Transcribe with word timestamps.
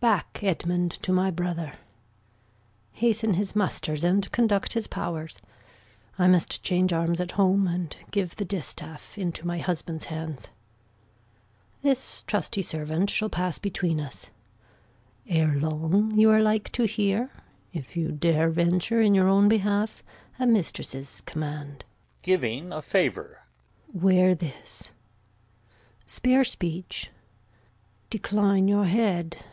Back, 0.00 0.40
Edmund, 0.42 0.92
to 1.02 1.12
my 1.12 1.30
brother. 1.30 1.74
Hasten 2.92 3.34
his 3.34 3.54
musters 3.54 4.02
and 4.02 4.32
conduct 4.32 4.72
his 4.72 4.86
pow'rs. 4.86 5.42
I 6.18 6.26
must 6.26 6.62
change 6.62 6.90
arms 6.90 7.20
at 7.20 7.32
home 7.32 7.66
and 7.68 7.94
give 8.10 8.36
the 8.36 8.46
distaff 8.46 9.18
Into 9.18 9.46
my 9.46 9.58
husband's 9.58 10.06
hands. 10.06 10.48
This 11.82 12.22
trusty 12.26 12.62
servant 12.62 13.10
Shall 13.10 13.28
pass 13.28 13.58
between 13.58 14.00
us. 14.00 14.30
Ere 15.28 15.56
long 15.56 16.18
you 16.18 16.30
are 16.30 16.40
like 16.40 16.72
to 16.72 16.84
hear 16.86 17.30
(If 17.74 17.94
you 17.94 18.10
dare 18.10 18.48
venture 18.48 19.02
in 19.02 19.14
your 19.14 19.28
own 19.28 19.48
behalf) 19.50 20.02
A 20.38 20.46
mistress's 20.46 21.20
command. 21.20 21.84
Wear 22.26 22.38
this. 22.40 22.40
[Gives 22.64 22.72
a 22.74 22.80
favour.] 22.80 23.42
Spare 26.06 26.44
speech. 26.44 27.10
Decline 28.08 28.66
your 28.66 28.86
head. 28.86 29.44